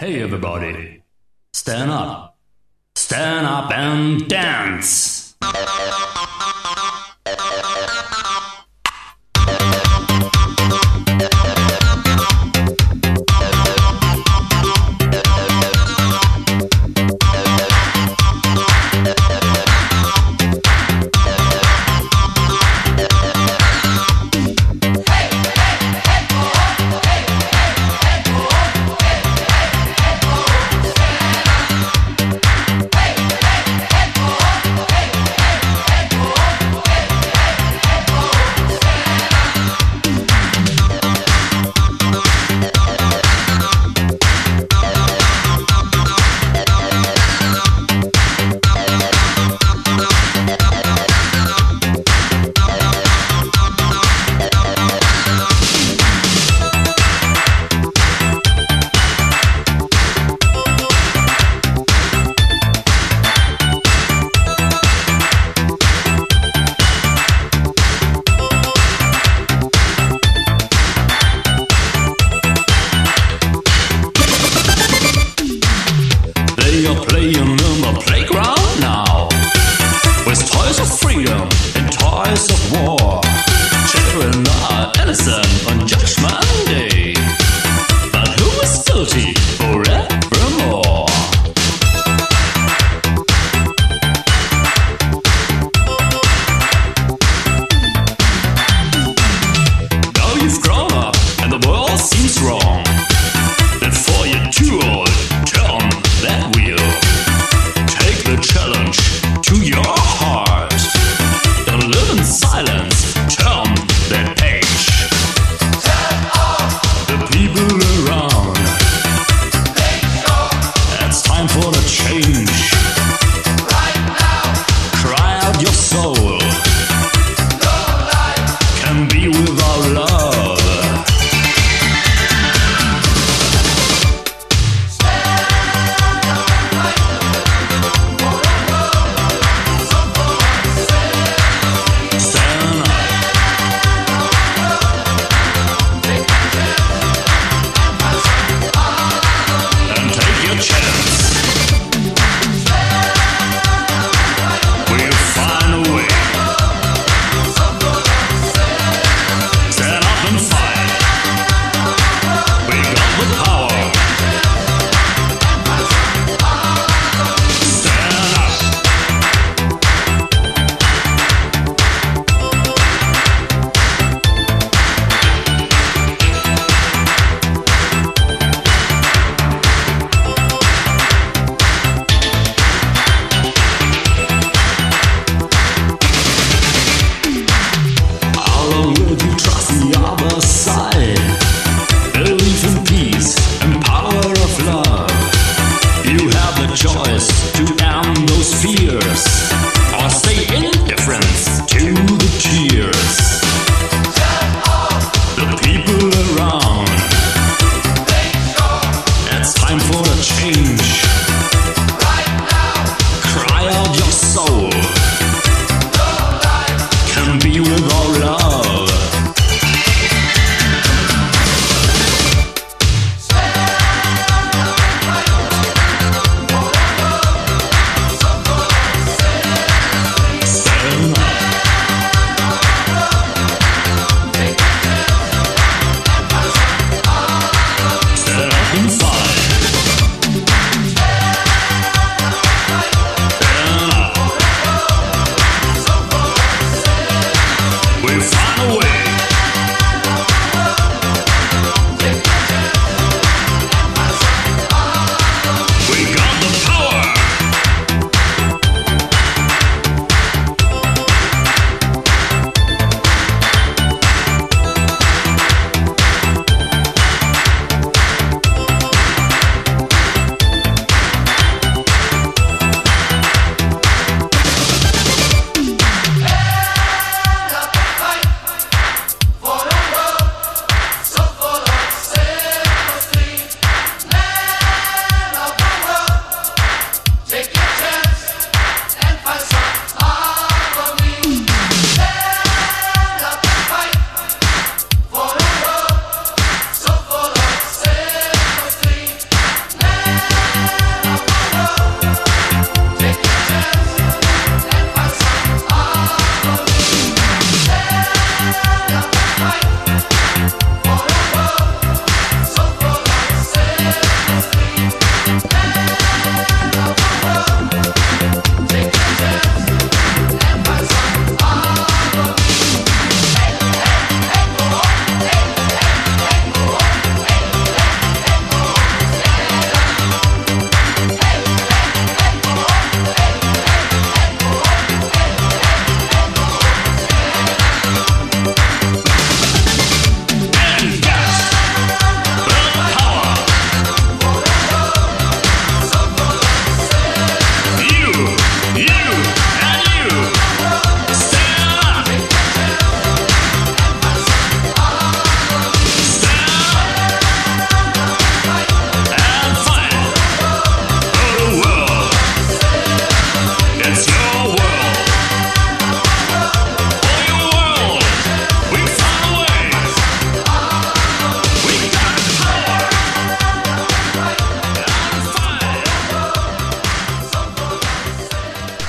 [0.00, 1.02] Hey everybody,
[1.52, 2.38] stand up.
[2.94, 5.34] Stand up and dance.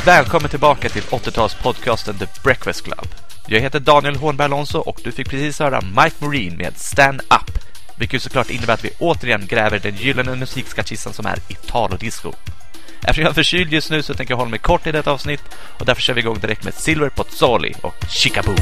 [0.10, 3.08] Välkommen tillbaka till 80-talspodcasten The Breakfast Club.
[3.48, 7.52] Jag heter Daniel Hornberg Alonso och du fick precis höra Mike Marine med Stand Up.
[8.00, 12.34] Vilket såklart innebär att vi återigen gräver den gyllene musikskattkistan som är Italo-disco.
[13.00, 15.44] Eftersom jag är förkyld just nu så tänker jag hålla mig kort i detta avsnitt
[15.80, 18.56] och därför kör vi igång direkt med Silver Pozzoli och Chicaboo.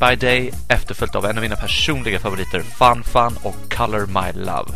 [0.00, 4.72] By Day efterföljt av en av mina personliga favoriter Fun Fun och Color My Love.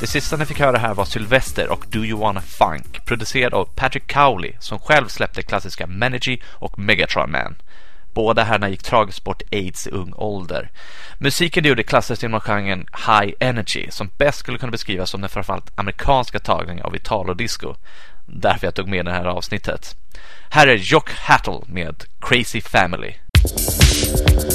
[0.00, 3.64] Det sista ni fick höra här var Sylvester och Do You Wanna Funk producerad av
[3.64, 7.56] Patrick Cowley som själv släppte klassiska Menergy och Megatron Man.
[8.14, 10.70] Båda herrarna gick tragiskt bort aids i ung ålder.
[11.18, 15.30] Musiken de gjorde klassades inom genren High Energy som bäst skulle kunna beskrivas som den
[15.30, 17.74] framförallt amerikanska tagningen av Italo-disco.
[18.26, 19.96] Därför jag tog med det här avsnittet.
[20.50, 23.14] Här är Jock Hattle med Crazy Family.
[23.40, 24.47] Thank you.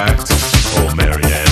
[0.00, 1.47] Oh, or Marianne.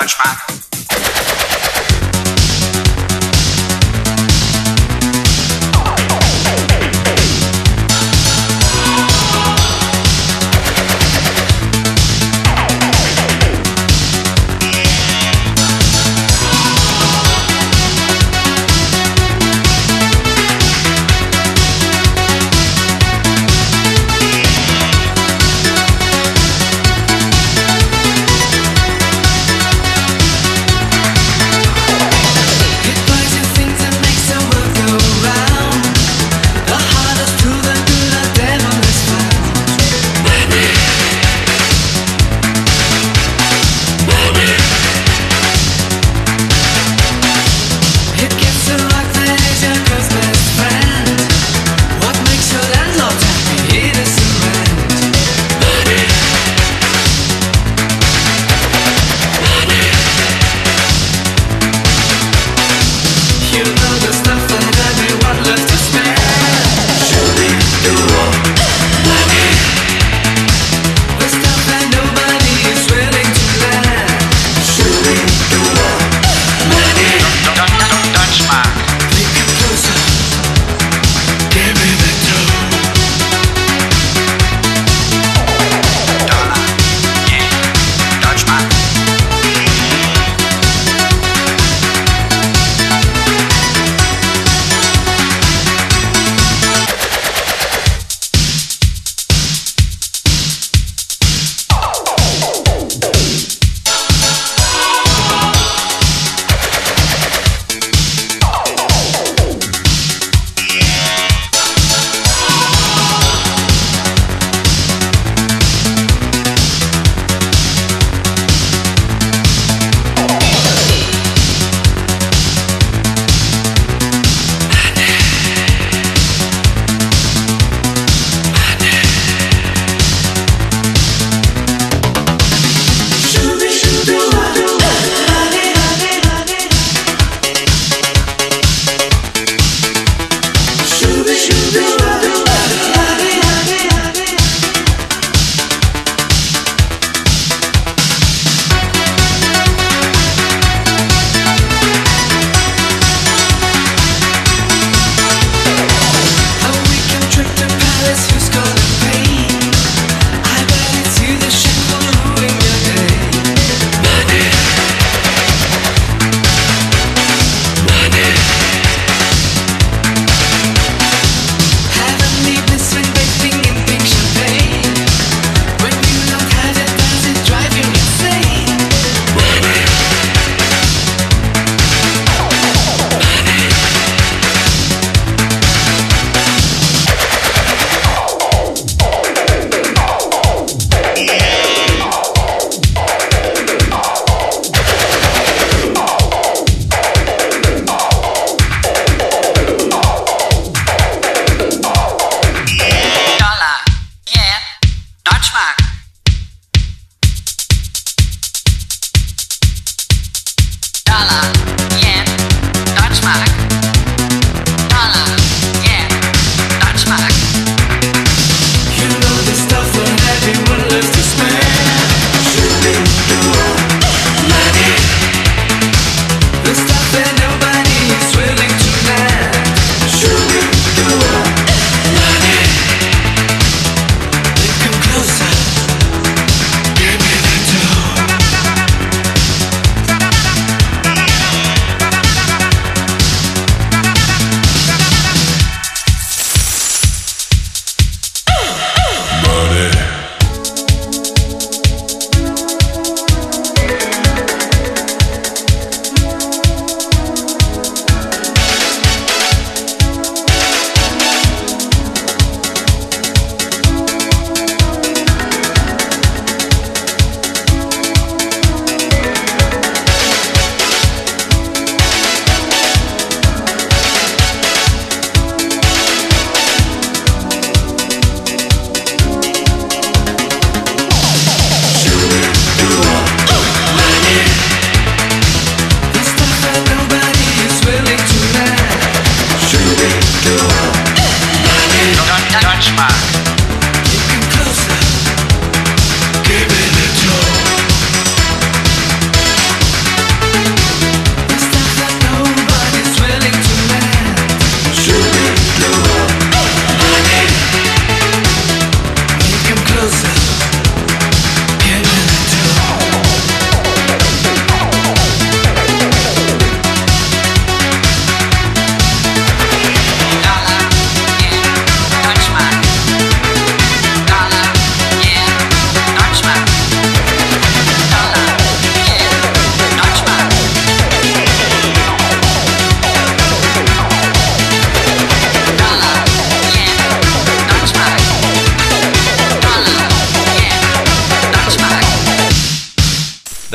[0.00, 0.69] Deutschmark.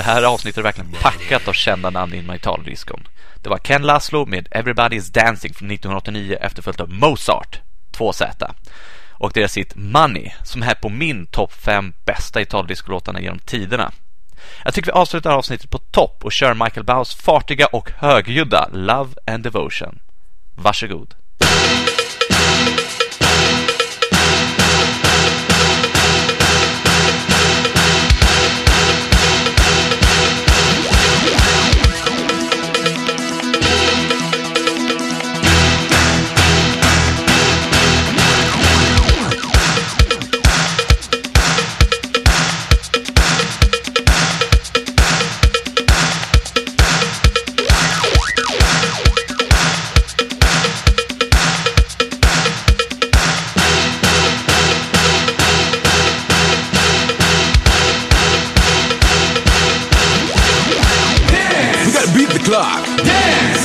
[0.06, 3.08] Här avsnittet är verkligen packat av kända namn inom Italiendiskon.
[3.42, 7.62] Det var Ken Laszlo med Everybody's Dancing från 1989 efterföljt av Mozart,
[7.98, 8.54] 2Z.
[9.12, 13.92] Och deras hit Money som är på min topp 5 bästa Italiendiskolåtarna genom tiderna.
[14.64, 19.14] Jag tycker vi avslutar avsnittet på topp och kör Michael Baus fartiga och högljudda Love
[19.28, 20.00] and Devotion.
[20.56, 21.14] Varsågod.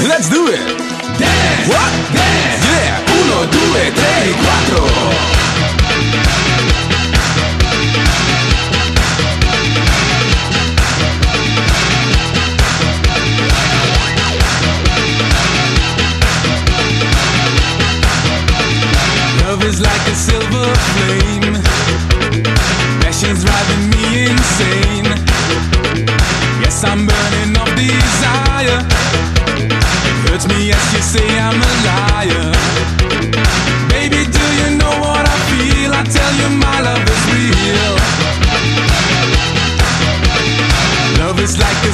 [0.09, 0.59] Let's do it.
[1.19, 1.69] Dance.
[1.69, 1.93] What?
[2.17, 2.65] Dance.
[2.65, 3.05] Yeah.
[3.21, 4.81] Uno, due, tre, quattro.
[4.85, 5.70] Love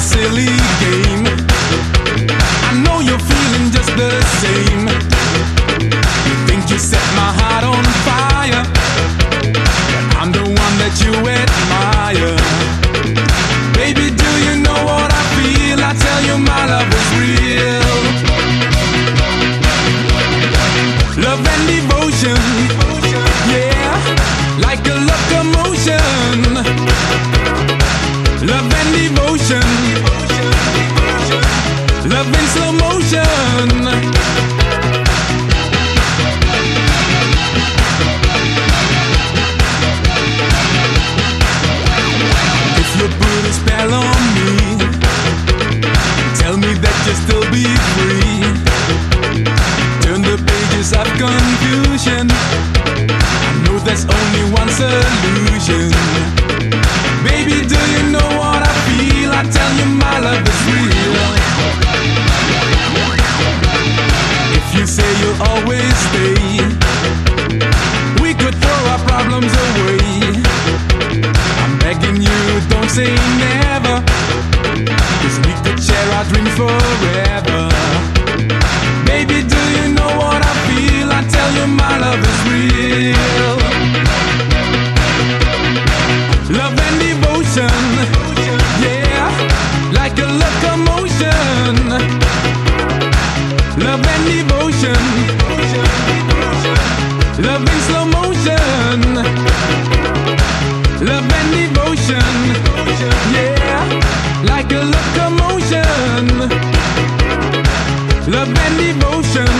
[0.07, 0.45] silly
[0.79, 1.25] game.
[2.69, 5.06] I know you're feeling just the same.
[32.37, 33.67] In slow motion.
[42.81, 44.51] If you put a spell on me,
[46.39, 48.41] tell me that you'll still be free.
[50.03, 52.27] Turn the pages of confusion.
[52.29, 55.91] I know there's only one solution.
[57.23, 59.31] Baby, do you know what I feel?
[59.31, 60.66] I tell you my love is
[65.39, 66.57] always stay,
[68.21, 69.99] we could throw our problems away.
[71.63, 74.01] I'm begging you, don't say never.
[75.21, 77.69] Cause we could share our dreams forever.
[79.05, 81.07] Baby, do you know what I feel?
[81.11, 83.57] I tell you my love is real.
[86.57, 87.83] Love and devotion,
[88.81, 89.29] yeah,
[89.93, 92.36] like a locomotion
[93.97, 95.03] love and devotion.
[97.43, 98.99] Love in slow motion.
[101.05, 102.35] Love and devotion.
[103.33, 103.85] Yeah,
[104.43, 106.25] like a locomotion.
[108.31, 109.55] Love and devotion.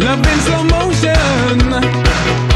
[0.00, 2.51] Love in slow motion.